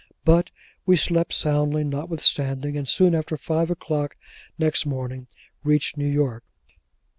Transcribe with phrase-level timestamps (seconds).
[0.25, 0.49] But
[0.83, 4.17] we slept soundly, notwithstanding, and soon after five o'clock
[4.57, 5.27] next morning
[5.63, 6.43] reached New York.